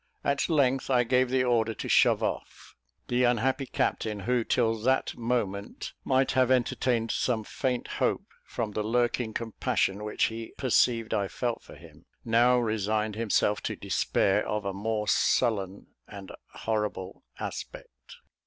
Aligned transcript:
At 0.23 0.49
length, 0.49 0.89
I 0.89 1.03
gave 1.03 1.29
the 1.29 1.43
order 1.43 1.75
to 1.75 1.87
shove 1.87 2.23
off. 2.23 2.73
The 3.07 3.23
unhappy 3.23 3.67
captain, 3.67 4.21
who, 4.21 4.43
till 4.43 4.73
that 4.79 5.15
moment, 5.15 5.93
might 6.03 6.31
have 6.31 6.49
entertained 6.49 7.11
some 7.11 7.43
faint 7.43 7.87
hope 7.87 8.25
from 8.43 8.71
the 8.71 8.81
lurking 8.81 9.31
compassion 9.31 10.03
which 10.03 10.23
he 10.23 10.53
perceived 10.57 11.13
I 11.13 11.27
felt 11.27 11.61
for 11.61 11.75
him, 11.75 12.07
now 12.25 12.57
resigned 12.57 13.13
himself 13.13 13.61
to 13.61 13.75
despair 13.75 14.43
of 14.47 14.65
a 14.65 14.73
more 14.73 15.07
sullen 15.07 15.85
and 16.07 16.31
horrible 16.51 17.23
aspect. 17.39 18.15